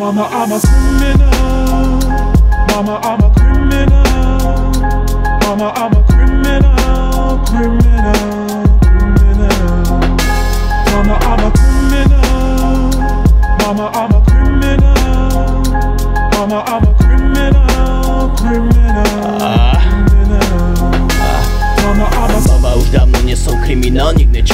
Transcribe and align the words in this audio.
Mama, 0.00 0.28
I'm 0.30 0.50
a 0.50 0.58
criminal. 0.60 2.00
Mama, 2.68 3.00
I'm 3.02 3.20
a 3.20 3.30
criminal. 3.34 4.72
Mama, 5.42 5.72
I'm 5.76 5.92
a 5.92 6.02
criminal. 6.08 7.44
Criminal. 7.44 8.64
Criminal. 8.80 10.00
Mama, 10.88 11.14
I'm 11.20 11.42
a 11.44 11.52
criminal. 11.52 12.24
Mama, 13.58 13.90
I'm 13.92 14.12
a 14.14 14.24
criminal. 14.24 15.64
Mama, 16.32 16.64
I'm 16.66 16.84
a 16.84 16.94
criminal. 16.96 18.36
Criminal. 18.38 18.79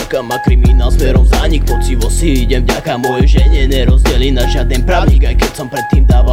Nečaká 0.06 0.23
ma 0.23 0.38
kriminál 0.38 0.91
smerom 0.91 1.27
zanik 1.27 1.66
Pocivo 1.66 2.06
si 2.06 2.46
idem 2.46 2.62
vďaka 2.62 2.95
mojej 3.02 3.42
žene, 3.42 3.66
nerozdelí 3.66 4.30
na 4.30 4.46
žiaden 4.46 4.87
právnik 4.87 5.27
Aj 5.27 5.34
keď 5.34 5.51
som 5.51 5.66
predtým 5.66 6.06
dával 6.06 6.25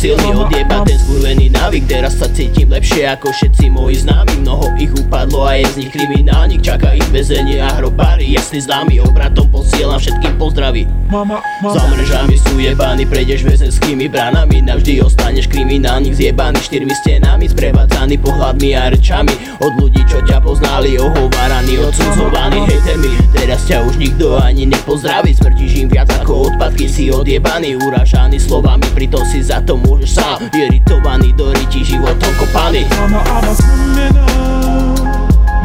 silný 0.00 0.32
Odjeba 0.32 0.80
ten 0.88 0.96
skurvený 0.96 1.52
návyk, 1.52 1.84
teraz 1.84 2.16
sa 2.16 2.24
cítim 2.32 2.72
lepšie 2.72 3.04
ako 3.12 3.36
všetci 3.36 3.68
moji 3.68 4.00
známi. 4.00 4.40
Mnoho 4.40 4.72
ich 4.80 4.88
upadlo 4.96 5.44
a 5.44 5.60
je 5.60 5.68
z 5.68 5.74
nich 5.84 5.90
kriminálnik, 5.92 6.64
čaká 6.64 6.96
ich 6.96 7.04
väzenie 7.12 7.60
a 7.60 7.68
hrobári. 7.76 8.32
Jasný 8.32 8.64
známy, 8.64 9.04
obratom 9.04 9.52
posielam 9.52 10.00
všetkým 10.00 10.40
pozdraví. 10.40 10.88
Mama, 11.12 11.44
za 11.60 11.84
mama. 11.84 11.92
mrežami 11.92 12.36
sú 12.40 12.56
jebaní, 12.56 13.04
prejdeš 13.04 13.44
väzenskými 13.44 14.08
bránami. 14.08 14.64
Navždy 14.64 15.04
ostaneš 15.04 15.52
kriminálnik 15.52 16.16
zjebaný 16.16 16.64
štyrmi 16.64 16.94
stenami 17.04 17.44
Sprevádzaný 17.52 18.16
pohľadmi 18.24 18.72
a 18.80 18.88
rečami. 18.96 19.36
Od 19.60 19.76
ľudí, 19.76 20.00
čo 20.08 20.24
ťa 20.24 20.40
poznali, 20.40 20.96
ohováraní, 20.96 21.76
odsudzovaní 21.76 22.64
hejtermi. 22.64 23.12
Teraz 23.36 23.68
ťa 23.68 23.84
už 23.84 24.00
nikto 24.00 24.40
ani 24.40 24.64
nepozdraví. 24.64 25.36
Smrtíš 25.36 25.84
im 25.84 25.88
viac 25.92 26.08
ako 26.08 26.48
odpadky, 26.48 26.88
si 26.88 27.12
odjebaný 27.12 27.76
Uražaný 27.76 28.40
slovami, 28.40 28.88
pritom 28.96 29.20
si 29.28 29.44
za 29.44 29.60
to 29.60 29.76
môžeš 29.90 30.10
sám 30.22 30.38
Iritovaný, 30.54 31.34
do 31.34 31.50
ryti 31.50 31.82
životom 31.82 32.30
kopaný 32.38 32.86
Mama, 32.94 33.18
I'm 33.26 33.50
a 33.50 33.54
criminal. 33.58 34.30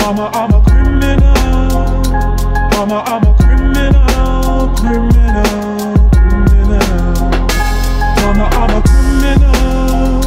Mama, 0.01 0.25
I'm 0.33 0.53
a 0.53 0.59
criminal. 0.65 1.33
Mama, 2.73 2.97
I'm 3.05 3.25
a 3.25 3.31
criminal. 3.37 4.69
Criminal. 4.77 5.49
Criminal. 6.13 7.25
Mama, 8.21 8.45
I'm 8.49 8.73
a 8.73 8.79
criminal. 8.85 10.21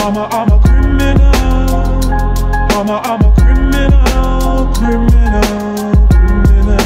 Mama, 0.00 0.24
I'm 0.32 0.48
a 0.48 0.56
criminal. 0.64 1.32
Mama, 2.72 2.96
I'm 3.04 3.20
a 3.20 3.30
criminal. 3.36 4.72
Criminal. 4.76 5.44
Criminal. 6.08 6.80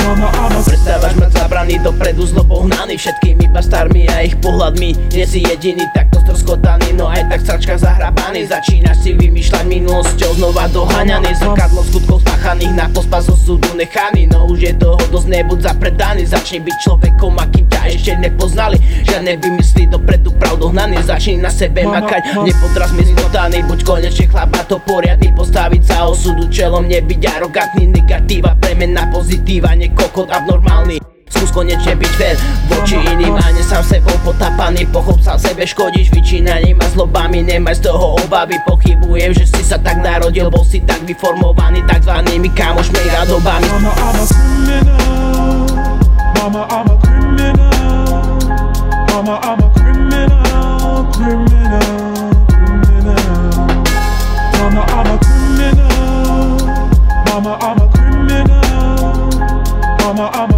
Mama, 0.00 0.28
I'm 0.32 0.56
a 0.56 0.60
Prestávaš 0.64 1.14
ma 1.20 1.28
zabraný 1.28 1.76
dopredu 1.84 2.24
zlobou 2.26 2.64
hnaný 2.64 2.96
Všetkými 3.46 3.62
bastármi 3.62 4.02
a 4.10 4.26
ich 4.26 4.34
pohľadmi. 4.42 5.14
Nie 5.14 5.22
si 5.22 5.38
jediný 5.38 5.86
takto 5.94 6.18
stroskotaný 6.26 6.98
No 6.98 7.06
aj 7.06 7.30
tak 7.30 7.40
sračka 7.46 7.74
zahrabaný. 7.78 8.50
Začínaš 8.50 9.06
si 9.06 9.14
vymýšľať 9.14 9.64
minulosťou 9.70 10.34
znova 10.34 10.66
doháňaný. 10.74 11.30
Zrkadlo 11.38 11.86
skutkov 11.86 12.26
spáchaných 12.26 12.74
na 12.74 12.90
pospas 12.90 13.22
zo 13.30 13.38
súdu 13.38 13.70
nechaný. 13.78 14.26
No 14.26 14.50
už 14.50 14.58
je 14.66 14.72
toho 14.74 14.98
dosť 15.14 15.28
nebuď 15.30 15.58
zapredaný. 15.62 16.26
Začni 16.26 16.58
byť 16.58 16.76
človekom, 16.82 17.38
akým 17.38 17.66
ťa 17.70 17.80
ešte 17.94 18.12
nepoznali. 18.18 18.82
Žiadne 19.06 19.32
vymysly 19.38 19.86
dopredu 19.94 20.34
pravdu 20.42 20.74
hnaný. 20.74 20.98
Začni 21.06 21.38
na 21.38 21.52
sebe 21.52 21.86
makať, 21.86 22.42
nepodraz 22.42 22.90
mi 22.98 23.06
zmotaný 23.06 23.62
Buď 23.70 23.86
konečne 23.86 24.26
chlapa 24.26 24.66
to 24.66 24.82
poriadny. 24.82 25.30
Postaviť 25.30 25.82
sa 25.86 26.10
osudu 26.10 26.50
čelom, 26.50 26.90
nebyť 26.90 27.22
arogantný. 27.38 27.94
Negatíva, 27.94 28.58
premena 28.58 29.06
pozitíva, 29.14 29.70
nie 29.78 29.94
kokot 29.94 30.34
abnormálny 30.34 31.15
Skús 31.36 31.52
konečne 31.52 31.92
byť 32.00 32.12
fair 32.16 32.36
voči 32.72 32.96
iným 32.96 33.36
a 33.36 33.52
nie 33.52 33.60
sám 33.60 33.84
sebou 33.84 34.16
potapaný 34.24 34.88
Pochop 34.88 35.20
sám 35.20 35.36
sebe, 35.36 35.68
škodíš 35.68 36.08
vyčínaním 36.16 36.80
a 36.80 36.86
zlobami 36.96 37.44
Nemaj 37.44 37.84
z 37.84 37.92
toho 37.92 38.16
obavy, 38.24 38.56
pochybujem, 38.64 39.36
že 39.36 39.44
si 39.44 39.60
sa 39.60 39.76
tak 39.76 40.00
narodil 40.00 40.48
Bol 40.48 40.64
si 40.64 40.80
tak 40.80 41.04
vyformovaný 41.04 41.84
takzvanými 41.84 42.48
kamošmi 42.56 43.00
a 43.12 43.28
dobami 43.28 43.68
Mama, 46.36 46.62
I'm 46.70 46.86
a 46.86 46.96
criminal. 47.02 48.46
Mama, 49.10 49.40
I'm 49.42 49.60
a 49.60 49.66
criminal. 49.74 50.36
Mama, 51.10 51.10
I'm 51.10 51.10
a 51.10 51.10
criminal. 51.10 51.10
Criminal. 51.10 52.06
I'm 54.96 55.06
a 55.06 55.18
criminal. 55.18 56.58
Mama, 57.26 57.58
I'm 57.60 57.80
a 57.80 57.88
criminal. 57.92 59.30
Mama, 59.98 60.30
I'm 60.32 60.50
a 60.50 60.55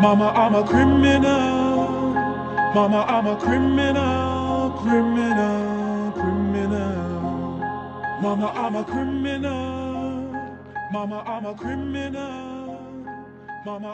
Mama, 0.00 0.28
I'm 0.28 0.54
a 0.54 0.64
criminal. 0.66 2.14
Mama, 2.74 3.04
I'm 3.06 3.26
a 3.26 3.36
criminal, 3.36 4.70
criminal, 4.78 6.12
criminal. 6.12 7.58
Mama, 8.22 8.46
I'm 8.56 8.76
a 8.76 8.84
criminal. 8.84 10.32
Mama, 10.90 11.22
I'm 11.26 11.44
a 11.44 11.54
criminal. 11.54 12.78
Mama, 13.66 13.88